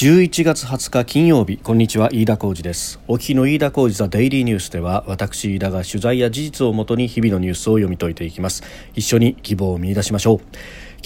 [0.00, 3.00] 11月20日金曜日こんにちは飯田浩二です。
[3.06, 8.62] お聞きの飯田浩二ザデイリーニュースでは私飯田が取材や事実をもとに日々のニュースを読み解いていきます。
[8.94, 10.40] 一緒に希望を見出しましょう。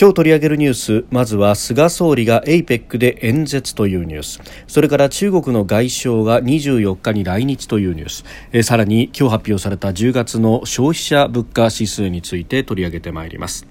[0.01, 4.41] 今日取り上げるニュースまずは菅総理が APEC で演説というニュース。
[4.69, 8.25] それから中国の外相が24日に来日というニュース。
[8.53, 13.67] えさらに今日発表された10月の消費者物価指数について取り上げてまいります。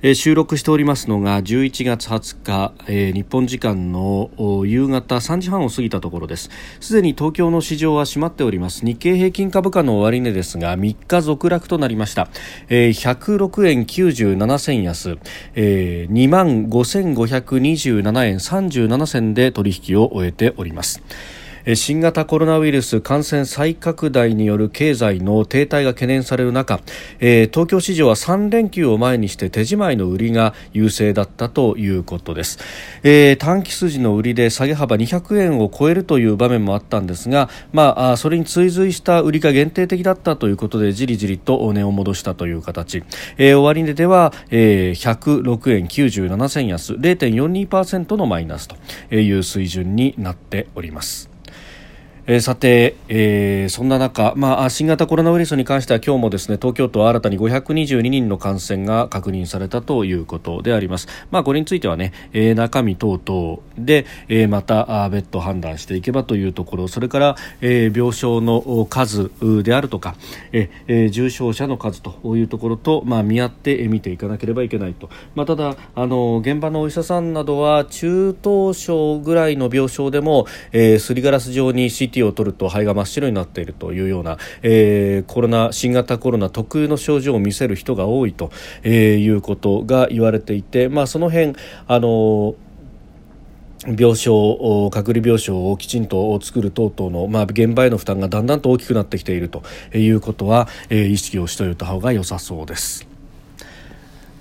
[0.00, 4.30] えー、収録しておりますのが11月20日、えー、日本時間の
[4.64, 6.50] 夕方3時半を過ぎたところです。
[6.80, 8.86] すでに東京の市場は閉まっております。
[8.86, 12.28] 日経平均株価の終値ですが3日続落となりました、
[12.68, 15.18] えー、106円97銭安、
[15.54, 21.02] えー、2万5527円37銭で取引を終えております。
[21.74, 26.80] 新型コロナウイルス感染再拡大による経済の停滞が懸念される中、
[27.20, 32.58] えー、東京市場は3連休を前にして手仕舞いの売りが優勢だったということです、
[33.02, 43.02] えー、短期筋の売りで下げ幅200円を超えるという場面もあったんですが、まあ、それに追随した売りが限定的だったということでじりじりと値を戻したという形、
[43.36, 48.76] えー、終値では、えー、106円97銭安0.42%のマイナスと
[49.14, 51.37] いう水準になっております。
[52.30, 61.08] えー、さて、えー、そんな中、まあ、新型コロナウイルスに関しては今日もですね東京都は新たに522人の感染が確認されたということであります。
[61.30, 69.30] まあ、これについてはね、えー、中身等々で、えー、また別途判断していけばというところそれから、えー、病床の数
[69.62, 70.14] であるとか、
[70.52, 88.50] えー、重症者の数というところと、まあ、見合って見ていかなければいけないと、まあ、ただあの現場のお医者さんなどは中等症ぐらいの病床でも、えー、すりガラス状に CT を取ると肺が真っ白になっているというような、えー、コロナ新型コロナ特有の症状を見せる人が多いと、
[88.82, 91.54] えー、いうことが言われていて、まあ、その辺
[91.86, 92.54] あの
[93.86, 99.62] 病床、隔離病床をきちんと作る等々の、まあ、現場への負担がだんだんと大きくなってきていると
[99.94, 103.06] いうことは、えー、意識をしておいた方が良さそうです。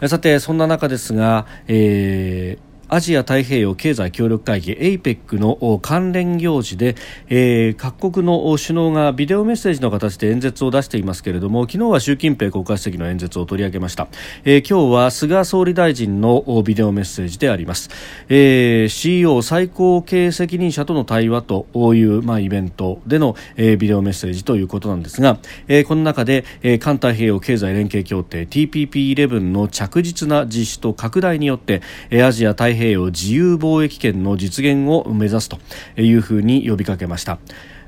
[0.07, 6.95] さて、そんな中ですが、えーアジア太平洋経済協力会議 APEC の関連行事で、
[7.27, 14.07] えー、各国の首脳がビデオメッセージの形で演説を出していますけれども昨日は習近平国家主席の演説を取り上げました、
[14.45, 17.89] えー、今日は菅総理大臣のビデオメッセージであります、
[18.29, 31.81] えー、CEO 最高経営責任者との対話という、まあ、イベントでの、えー、ビデオメッセージということなんですが、えー、この中で、えー、環太平洋経済連携協定 TPP11 の着実な実施と拡大によって、
[32.11, 35.59] えー、アジア太平洋平洋自由貿易圏の実現を目指すと
[35.99, 37.39] いうふうに呼びかけました。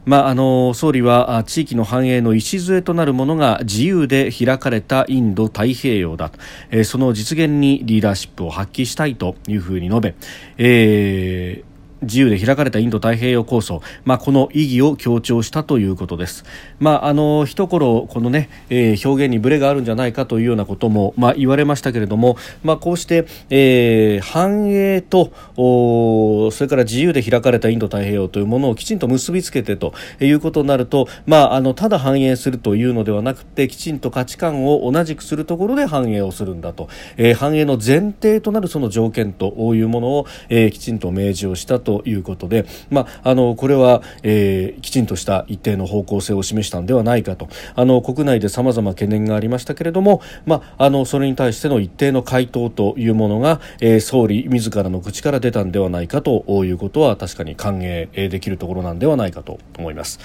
[0.05, 6.39] まあ、あの総理は地域の繁栄の礎となるものが自由で開かれたインド太平洋だと、
[6.83, 10.15] その実現にリーダーシップを発揮したいというふうに述べ、
[10.57, 11.68] えー
[12.01, 16.45] 自由で開かれたインド太平洋構想、まあ、この意義を強調したということです。
[16.79, 60.19] まあ、あの一頃このね、えー、表現にブレがあるんじゃないかというようなことも、まあ、言われましたけれども、まあ、こうして、えー、繁栄とそれから自由で開かれたインド太平洋というものをきちんと結びつけてということになると、まあ、あのただ繁栄するというのではなくてきちんと価値観を同じくするところで繁栄をするんだと、えー、繁栄の前提となるその条件というものを、えー、きちんと明示をしたとということで、まあ、あのこれは、えー、きちんとした一定の方向性を示したのではないかとあの国内でさまざま懸念がありましたけれども、まあ、あのそれに対しての一定の回答というものが、えー、総理自らの口から出たんではないかということは確かに歓迎できるところなんではないかと思います。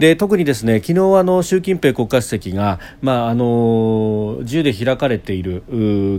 [0.00, 5.62] で特にですね昨日あの習近平国家主席が、まあ、あの自由で開かれている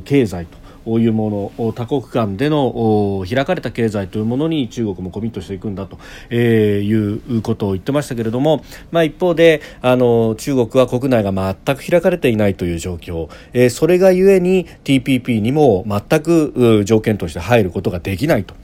[0.06, 5.98] 経済というもの多国間での開かれた経済というものに中国もコミットしていくんだと、
[6.30, 18.56] えいうことを言ってましたけれども、まあ、一方であの中国は国内が全く開かれていないという状況、えそれがゆえに TPP にも全く条件として入ることができないと。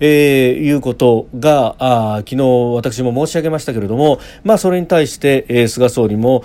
[0.00, 2.44] えー、いうことがあ昨日
[2.74, 6.44] 私も申し上げましたけれども、まあ、それに対して、えー、菅総理も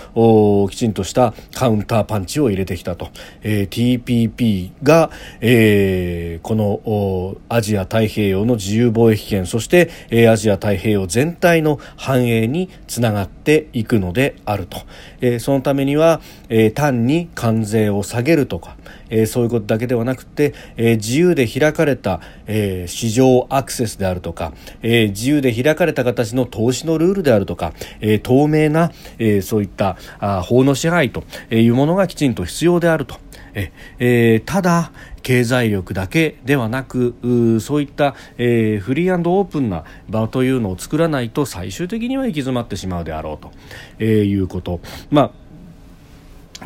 [0.70, 3.10] きちんとしたカウンターパンチを入れてきたと、
[3.42, 5.12] えー、TPP が、
[5.42, 14.78] えー、このアジア太平洋の自由貿易圏そして、えー、アジア太平洋全体の繁栄につながってていくのであると、
[15.22, 18.78] えー、そのためには、えー、単に関税を下げるとか、
[19.10, 33.18] えー、そういうことだけではなくて、え、自由で開かれた、え、市場アクセスであるとか、え、自由で開かれた形の投資のルールであるとか、え、透明な、え、そういったあ法の支配というものがきちんと必要であると。
[33.56, 34.92] ええー、ただ
[35.24, 37.16] 経済力だけではなく
[37.62, 43.52] そういった、えー、フリーオープンな場というのを作らないと最終的には行き詰まってしまうであろうと、
[44.00, 44.80] えー、いうこと。
[45.10, 45.44] まあ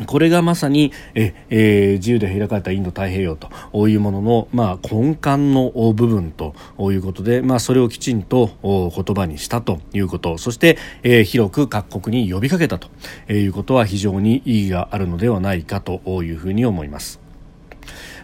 [0.06, 5.20] これがまさにえ、えー、自由で開かれたインド太平洋というものの、まあ、根幹
[5.52, 12.88] の部分ということで、まあ、それをきちんと言葉にしたということそして、えー、広く各国に呼びかけたと
[13.32, 17.27] いうことは非常に意義があるのではないかというふうに思います。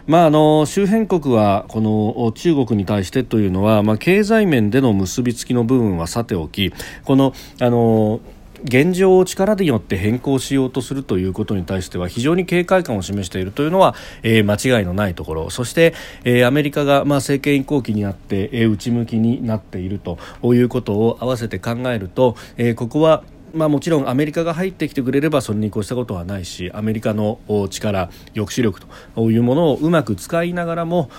[0.07, 6.73] まあ、あの周辺国はこの中国に対してというのは、まあ、経済面での結びつきの部分はさておき
[7.03, 8.19] このあの
[8.63, 15.49] 現状を力によって変更しようとするということに対しては非常に警戒感を示しているというのは、えー、間違いのないところ。
[15.49, 15.93] そして、
[16.23, 23.23] えー、アメリカが、まあ、政権移行期になって、えー、内向きになっているということを合わせて考えると、えー、ここは
[23.55, 28.81] まあ、もちろんアメリカが入ってきてくれればそれに越したことはないしアメリカの力、抑止力
[29.15, 31.09] というものをうまく使いながらも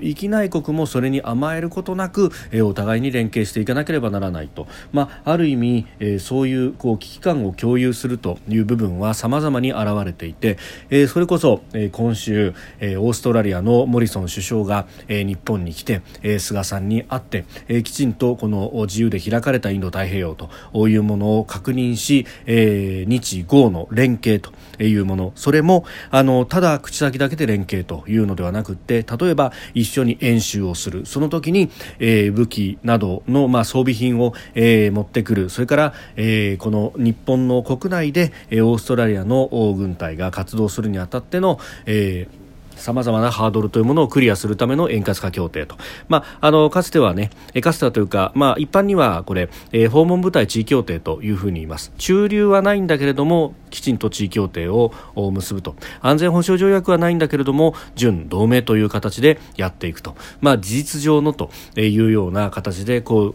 [0.00, 2.32] 域内国もそれに甘えることなく
[2.62, 5.86] お互いに連携していかなければならないと、まあ、ある意味
[6.20, 10.56] そういうこう危機感を共有するという部分は様々に現れていて
[11.08, 11.60] それこそ
[11.92, 16.00] 今週オーストラリアのモリソン首相が日本に来て
[16.38, 17.44] 菅さんに会って
[17.82, 20.34] きちんとこの自由で開かれたインド太平洋
[20.72, 25.32] というものを確認し、えー、日豪の連携というもの。
[25.34, 31.06] それもあのただ口先だけで連携というのではなくて例えば一緒に演習をする。
[31.06, 35.50] その時に、えー、武器などの、まあ、装備品を、えー、持ってくる。
[35.50, 42.43] それから、えー、この日本の国内で、えー、オーストラリアの軍隊が活動するにあたっての、えー
[42.76, 45.76] さまざまなハードルというものをクリアするための円滑化協定と、
[46.08, 47.30] まあ、あのかつてはね
[47.62, 51.92] かつてはというか、まあ、一般にはこれ、えー、訪問部隊地位協定というふうに言います。
[51.98, 55.76] 中流はないんだけれどもきちんと地位協定を結ぶと。
[56.00, 63.34] 安全保障条約はないんだけれども準同盟という形でやっていくと、まあ、事実上のというような形でこう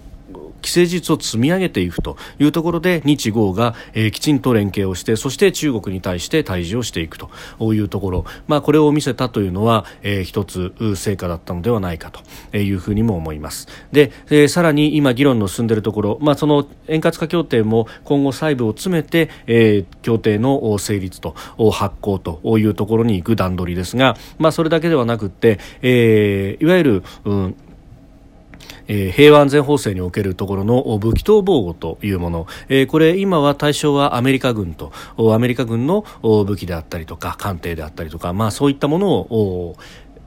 [0.61, 7.29] 既成事実を積み上げていくというところで日豪が、えー、きちんと連携をしてそして中国に対して対峙をしていくと。
[7.73, 13.67] いうところ、まあ、これを見せたというのは、えー、一つ成果だったのではないかというふうにも思います。
[13.91, 21.35] で、えー、さらに今議論の進んでいるところ、まあ、その円滑化協定も今後細部を詰めて、えー、協定の成立と
[21.71, 27.55] 発行というところに行く段取りですが、まあ、それだけではなくて、えー、いわゆる、うん
[28.87, 34.91] えー、平和安全法制におけるところの武器等防護というもの、えー、これ今は対象はアメリカ軍と。
[35.17, 39.75] アメリカ軍の武器であったりとか艦艇であったりとか、まあ、そういったものを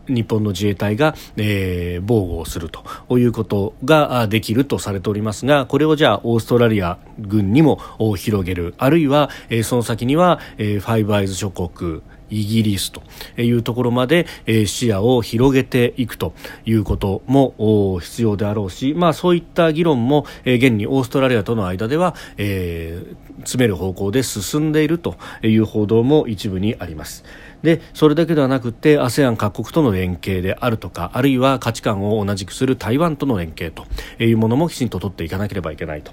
[0.08, 7.78] 日本の自衛隊が、えー、防護をするということができるとされておりますがこれをじゃあオーストラリア軍にも
[8.16, 8.74] 広げる。
[8.78, 13.02] あるいは、えー、その先には、えー、ファイブアイズ諸国イギリスと
[13.36, 14.26] いうところまで、
[14.66, 16.32] 視野を広げていくと
[16.64, 27.24] いうことも必要であろうし、まあ、そういった議論も、現にオーストラリアとの間では、えー、詰める方向で進んでいるという報道も一部にあります。
[27.62, 33.86] でそれだけではなくて ASEAN 各国との連携であるとかあるいは価値観を同じくする台湾との連携と
[34.24, 36.12] いうものもきちんと取っていかなければいけないと。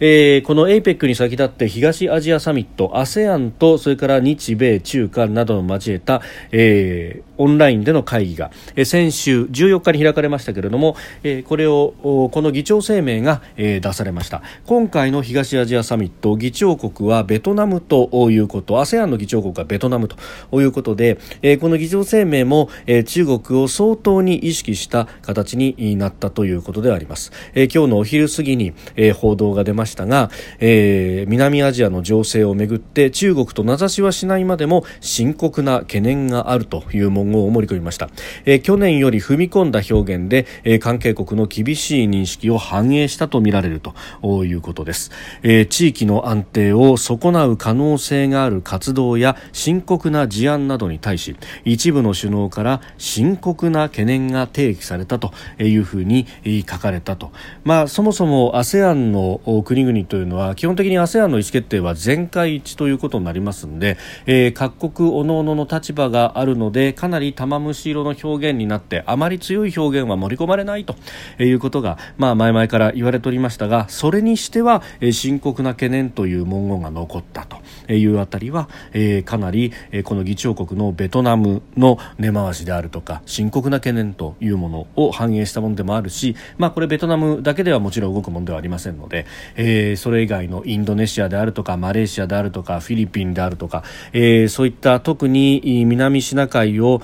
[0.00, 6.22] えー、この APEC に先立って東アジアサミット ASEAN とそれから日米中韓などを交えた、
[6.52, 20.16] えー、オンラインでの会議が、えー、先週14日に開かれましたけれども、えー、これをこの議長声明が、えー、出されました今回の東アジアサミット議長国はベトナムということ ASEAN の議長国はベトナムと
[20.60, 38.08] いうことで、えー、この議長声明も、えー、中国を相当に意識した形になったということであります、えー、今日のお昼過ぎに、えー、報道が出ましたが、えー、南アジアの情勢をめぐって中国と名指しはしないまでも深刻な懸念があるという文言を盛り込みました、
[38.44, 45.10] えー、去年より踏み込んだ表現で、えー、関係国の厳しい認識を反映したとみられるということです、
[45.42, 56.26] えー、地域の安定を損なう可能性がある活動や深刻な事案などに対し一部の首脳から深刻な懸念が提起されたというふうに
[56.68, 57.27] 書かれたと、
[57.64, 70.96] まあ、そもそも ASEAN の国々というのは基本的に ASEAN の意思決定は全会一致ということになりますので、えー、各国各々の立場があるのでかなり玉虫色の表現になってあまり強い表現は盛り込まれないと
[71.38, 74.82] いうことが、まあ、前々から言われておりましたがそれにしては、
[75.12, 77.58] 深刻な懸念という文言が残ったと。
[77.96, 89.26] いうあたりは、えー、かなり、えー、この議長国のベトナムの根回しであるとか深刻な懸念というものを反映したものでもあるし、まあ、これベトナムだけではもちろん動くものではありませんので、
[89.56, 97.00] えー、それ以外のインドネシアであるとかマレーシアであるとかフィリピンであるとか、えー、そういった特に南シナ海を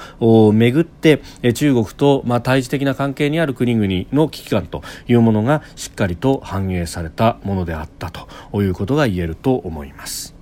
[0.53, 1.23] めぐって
[1.55, 10.34] 中国と、まあ、対峙的な関係にある国々の危機感というものがしっかりと反映されたものであったということが言えると思います。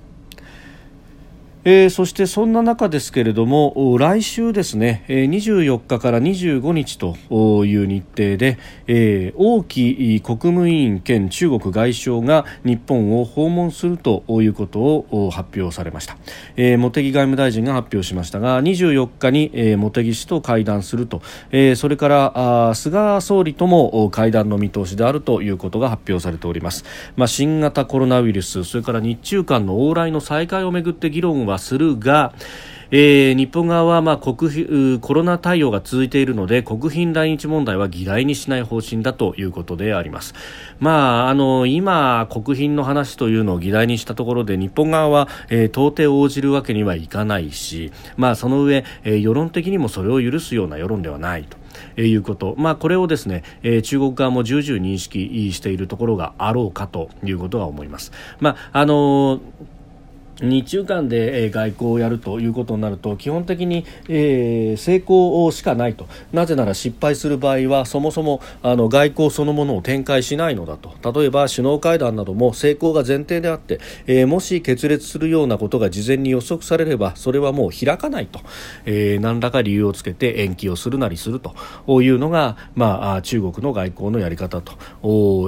[1.64, 7.14] えー、そしてそんな中ですけれども来週ですね24日から25日と
[7.64, 16.16] いう日程で、えー、王毅国務委員兼中国外相が日本を訪問するということを発表されました、
[16.57, 32.33] えー、茂木外務大臣が発表しましたが24日に、えー、茂木氏と会談すると、えー、それからあ菅総理とも会談の見通しであるということが発表されております、まあ、新型コロナウイルスそれから日中間の往来の再開をめぐって議論ははするが、
[32.95, 40.35] えー、日本側はまあ国コロナ対応が続いているので国賓来日問題は議題にしない方針だということであります。
[40.79, 51.57] まあ、あの今、国賓の話というのを議題にしたところで日本側は、えー、到底応じるわけにはいかないし、まあ、その上、えー、世論的にもそれを許すような世論ではないと。
[51.97, 58.13] え、いうこと、まあ、これをですね、えー、中国側も重々認識しているところがあろうかということは思います。
[58.39, 59.41] まああのー
[60.41, 66.07] 日中間で外交をやるということになると基本的に、えー、成功しかないと。
[66.33, 70.95] なぜなら失敗する場合はそもそもあの外交そのものを展開しないのだと。
[71.12, 78.41] 例えば首脳会談なども成功が前提であって、えー、もし決裂するようなことが事前に予測されればそれはもう開かないと、
[78.85, 81.55] えー、何らか理由をつけて延期をするなりすると。
[82.03, 84.73] いうのが、まあ、中国の外交のやり方と。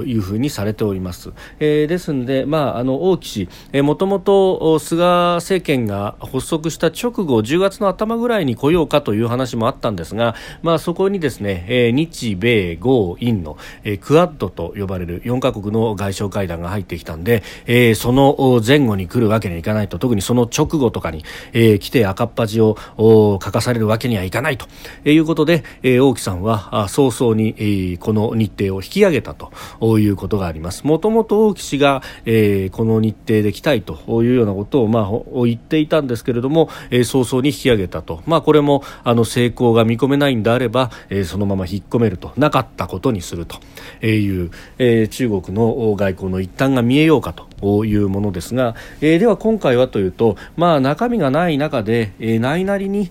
[0.05, 1.31] いうふうにされております。
[1.59, 24.67] えー、ですので、まあ、あの王毅氏、えー、もともと菅政権が発足した直後10月の頭ぐらいに来ようかという話もあったんですが、まあ、そこにですね、えー、日米豪印の、えー、クアッドと呼ばれる4カ国の外相会談が入ってきたんで、えー、その前後に来るわけにはいかないと特にその直後とかに、えー、来て赤っ端を書かされるわけにはいかないと
[25.09, 29.51] いうことで、えー、王毅さんは早々に、えー、この日程を引き上げたと
[29.99, 30.85] いうことがあります。
[30.85, 42.33] もともと王毅氏が、えー、この日程で来たいというようなことを、まあ、言っていたんですけれども、えー、早々に引き上げたと、まあ、これもあの成功が見込めないんであれば、えー、そのまま引っ込めると。
[42.37, 43.57] なかったことにすると。
[44.05, 47.45] いう、えー、中国の外交の一端が見えようかと。
[47.65, 53.09] いうものですが、えー、では今回はというと、まあ、中身がない中で、えー、ないなりに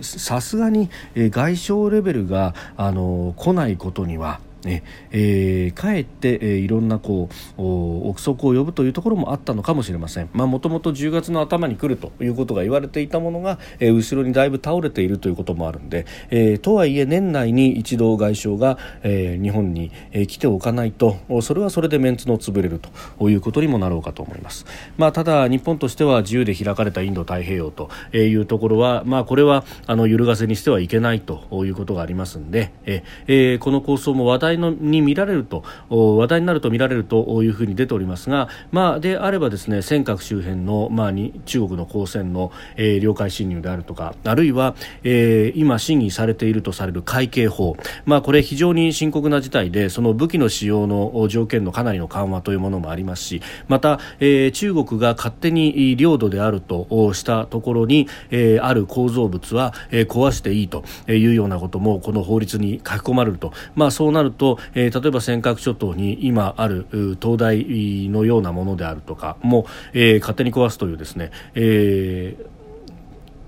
[0.00, 7.62] さすがに、え、外相レベルがあの来ないことにはねえー、かえって、えー、いろんなこう
[8.08, 10.28] 憶測を呼ぶというところもあったのかもしれません。
[10.32, 22.80] もともと10月の頭に来るということが言われていたものが、えー、後ろにだいぶ倒れているということもあるので、えー、とはいえ年内に一度外相が、えー、日本に、えー、来ておかないとそれはそれでメンツの潰れる
[23.18, 66.86] ということにもなろうかと思います、まあ、ただ日本としては自由で開かれたインド太平洋というところは、まあ、これはあの揺るがせにしてはいけないということがありますので、えー、この構想も話題題のに見られると話題になると見られるというふうに出ておりますが、まあ、であればですね尖閣周辺の、まあ、に中国の公船の、えー、領海侵入であるとかあるいは、えー、今審議されているとされる海警法、まあ、これ非常に深刻な事態でその武器の使用の条件のかなりの緩和というものもありますしまた、えー、中国が勝手に領土であるとしたところに、えー、ある構造物は、えー、壊していいというようなこともこの法律に書き込まれると、まあ、そうなると、えー、例えば尖閣諸島に今ある
[67.20, 72.36] 灯台のようなものであるとかも、えー、勝手に壊すというですね、え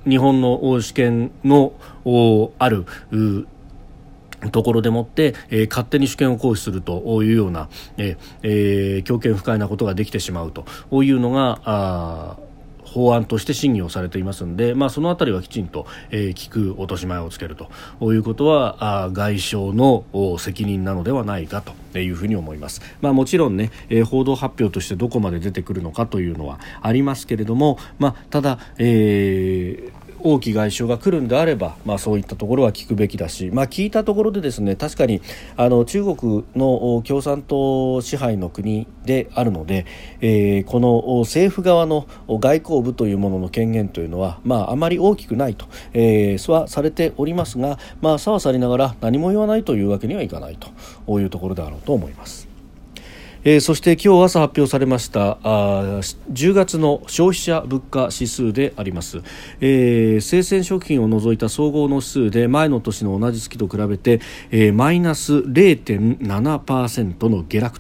[0.05, 1.73] ー、日本の主権の
[2.59, 2.85] ある
[4.53, 10.65] ところでもって、えー、勝手に主権を行使するというような、えー、強権不快なことができてしまうと
[11.03, 12.39] いうのが
[12.91, 20.05] 法案として審議をされていますので、まあ、そのあたりはきちんと、えー、聞く落とし前をつけるということはあ外相の
[20.39, 35.21] 責任なのではないかというふうに思います、まあ、もちろんね、えー、報道発表としてどこまで出てくるのかというのはありますけれども、まあ、ただ、えー王毅外相が来るんであれば、まあ、そういったところは聞くべきだし、まあ、聞いたところでですね確かに
[35.57, 39.87] あの中国の共産党支配の国であるので、
[40.21, 50.59] えー、この政府側の外交部というものの権限というのは、まあ、あまり大きくないと、えー、はされておりますが、まあ、さはさりながら何も言わないというわけにはいかない
[51.07, 52.50] というところであろうと思います。
[53.43, 59.23] えー、そして今日朝発表されましたあ10月の消費者物価指数であります、
[59.61, 64.21] えー、生鮮食品を除いた総合の指数で前の年の同じ月と比べて、
[64.51, 67.79] えー、マイナス0.7%の下落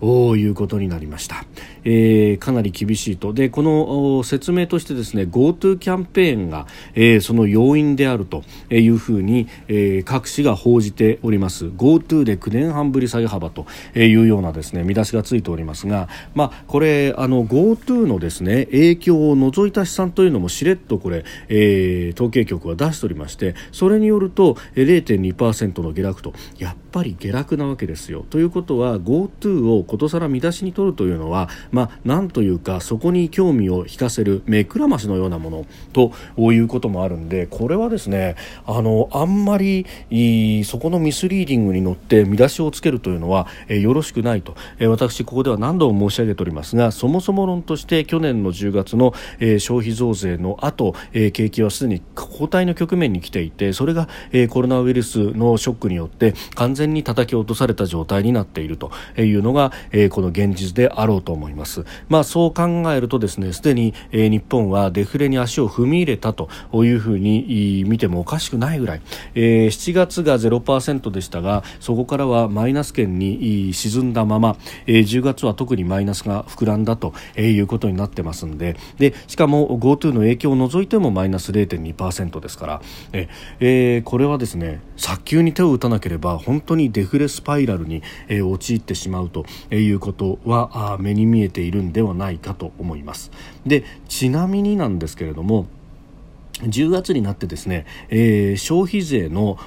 [0.00, 1.44] ということになりました、
[1.84, 28.24] えー、かなり厳しいとでこの説明としてですね GoTo キャンペーンが、えー、その要因であるというふうに、えー、各紙が報じております GoTo で9年半ぶり下げ幅というようなですね見出しがついておりますが、まあ、これ GoTo のですね影響を除いた試算というのもしれっとこれ、えー、統計局は出しておりましてそれによると0.2%の下落とやっぱり下落なわけですよ。
[28.30, 36.12] ということは GoTo をことさら見出しに取るというのは、まあ、なんというかそこに興味を引かせる目くらましのようなものと
[36.52, 38.36] いうこともあるんでこれはですね
[38.66, 39.86] あのあんまり
[40.64, 61.59] そこのミスリーディングに乗って見出しをつけるというのは、え、よろしくないと、えー、私ここでは何度も申し上げておりますがそもそも論として去年の10月の、えー、消費増税の後、えー、景気はすでに後退の局面に来ていてそれが、えー、コロナウイルスのショックによって完全に叩き落とされた状態になっているというのが、えー、この現実であろうと思います。
[62.08, 62.62] まあ、そう考
[62.92, 69.02] えるとですねすでに、えー、日本はデフレに足を踏み入れたというふうに見てもおかしくないぐらい、
[69.34, 78.76] えー、7月が0%でしたがそこからはマイナス圏に沈んだまま、えー、10月は特にマイナスが膨らんだということになってますんで。
[78.98, 82.82] でしかも GoTo の影響を除いてもマイナス0.2%ですから。
[83.12, 83.28] え、
[83.60, 93.30] えー、これはですね早急に手を打たなければ本当にデフレスパイラルに、えー、陥ってしまうということは目に見えているんではないかと思います。
[93.66, 95.66] でちなみになんですけれども
[96.62, 99.58] 10月になってですね、えー、消費税の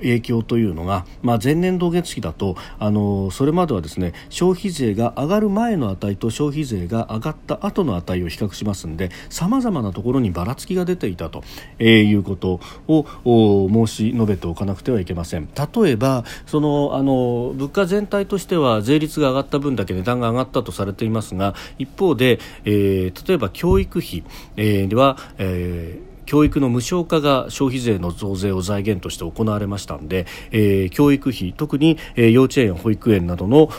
[0.00, 11.42] 影響というのが、まあ、前年同月比だと、あのそれまではですね消費税が上がる前の値と消費税が上がった後の値を比較しますのでさまざまなところにばらつきが出ていたと、
[11.78, 15.48] えー、いうことを申し述べておかなくてはいけません。
[15.54, 24.24] 例えばそのあの物価全体としては税率が上がった分だけ値段が上がったとされていますが一方で、えー、例えば教育費、
[24.56, 33.70] えー、では、えー教育の無償化が消費税の増税を財源として行われましたので、えー、教育費特に、えー、幼稚園保育園などの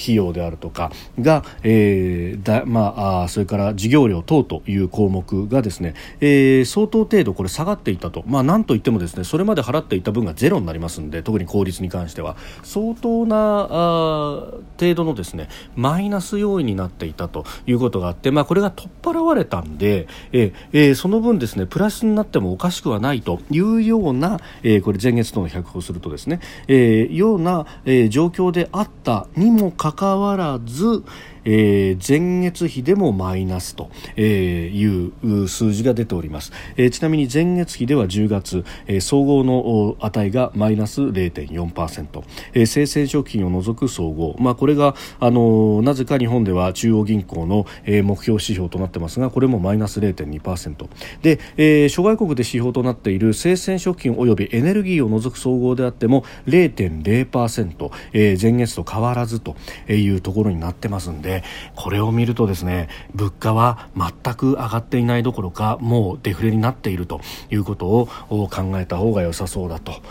[0.00, 12.36] 費用であるとかが、えーだまあ、あそれから授業料等という項目がですね、えー、相当程度これ下がっていたと、まあ、なんといってもですねそれまで払っていた分がゼロになりますので特に公立に関しては。
[12.62, 14.46] 相当なあ
[14.78, 31.02] 程度のですねマイナス要因になっていたということがあって、まあ、これが取っ払われたんで、えーえー、その分ですねプラスになってもおかしくはないというような、えー、これ前月との比較をするとですね、えー、ような、えー、状況であったにもかかわらず、
[31.44, 42.22] えー、前月比でもマイナスという数字が出ております、えー、ちなみに前月比では10月、えー、総合の値がマイナス0.4%、
[42.54, 50.88] えー、生鮮食品を除く総合、まあ、これが、あのー、なぜか日本では中央銀行の、えー、目標指標となってますがこれもマイナス0.2%
[51.22, 59.56] で、えー、諸外国で指標となっている生鮮食品及びエネルギーを除く総合であっても0.0%、えー、前月と変わらずと
[59.88, 61.33] いうところになってますんで
[61.74, 67.20] これを見るとですね物価は全く上がっていないどころかもうデフレになっていると
[67.50, 70.02] いうことを考えた方が良さそうだと。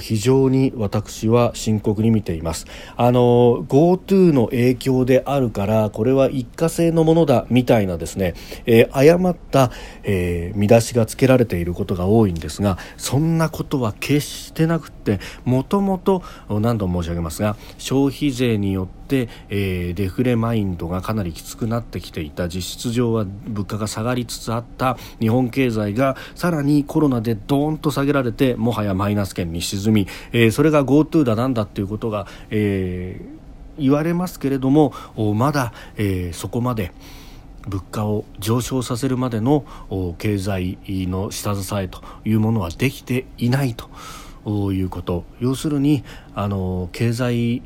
[0.00, 2.66] 非常に私は深刻に見ています。
[2.96, 8.34] あの GoTo の影響であるからこれは一過性のものだみたいなですね、
[8.66, 9.70] えー、誤った、
[10.02, 22.48] えー、見出しがつけられていることが多いんですがそんなことは決してなくてもともと何度も申し上げますが消費税によって、えー、デフレマインドがかなりきつくなってきていた。
[22.48, 24.98] 実質上は物価が下がりつつあった。
[25.20, 34.92] 日本経済がさらにコロナでドーンと下げられてもはやマイナス圏に沈み、えー、それが GoTo だなんだということが、えー、言われますけれども
[35.34, 36.92] まだ、えー、そこまで
[37.66, 39.64] 物価を上昇させるまでの
[40.18, 45.24] 経済の下支えというものはできていないということ。
[45.40, 46.04] 要するに
[46.36, 47.62] あの経済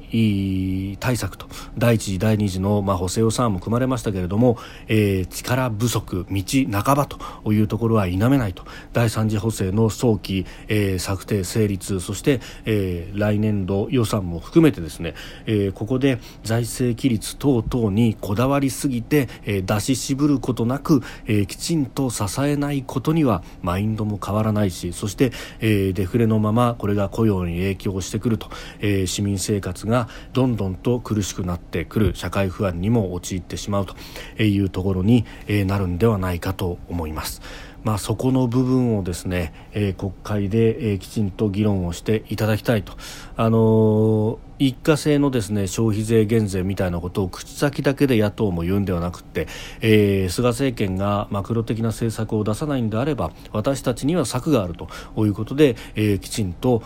[1.00, 6.44] 対策と第一次第二次の、まあ、補正予算も組まれましたけれども、えー、力不足道
[6.82, 8.64] 半ばというところは否めないと。
[8.92, 15.14] 第三次補正の早期、えー、策定成立そして、えー、来年度予算も含めてですね、
[15.46, 28.48] えー、ここで財政規律等々にこだわりすぎて、えー、出し渋ることなく、えー、きちんと支えないことにはマインドも変わらないしそして、えー、デフレのままこれが雇用に影響してくると。
[28.80, 35.24] えー、市民生活がどんどんと苦しくなってくる社会不安にも陥ってしまうというところに、
[35.66, 37.42] なるんではないかと思います。
[37.84, 42.92] まあ、そこの部分をですね、えー、国会で、えー、きちんと議論をしていただきたいと。
[43.36, 49.48] あのー一過性のですね消費税減税みたいなことを口先だけで野党も言うんではなくて、
[49.80, 54.88] えー、菅政権がマクロ的な政策を出さないんであれば私たちには策があると
[55.24, 56.82] いうことで、えー、きちんと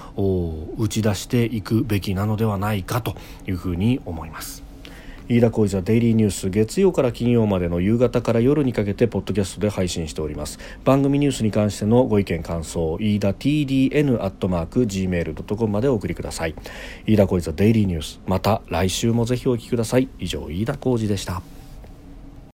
[0.79, 3.17] 打ち出していくべきなのではないかと
[3.49, 4.64] いうふうに思います。
[5.27, 10.59] 飯田浩司はデイリーニュース月曜から金曜までの夕方から夜にかけてポッドキャストで配信しております。
[10.85, 16.55] 番組ニュースに関してのご意見感想飯田 TDN アットマーク Gmail.com までお送りください。
[17.07, 18.21] 飯田浩司はデイリーニュース。
[18.27, 20.09] また来週もぜひお聞きください。
[20.19, 21.54] 以上飯田浩司でした。